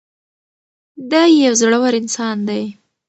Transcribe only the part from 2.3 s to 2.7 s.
دی.